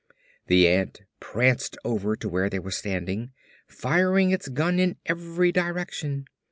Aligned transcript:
The 0.47 0.67
ant 0.67 1.01
pranced 1.19 1.77
over 1.85 2.15
to 2.15 2.27
where 2.27 2.49
they 2.49 2.57
were 2.57 2.71
standing, 2.71 3.33
firing 3.67 4.31
its 4.31 4.47
gun 4.47 4.79
in 4.79 4.97
every 5.05 5.51
direction. 5.51 6.25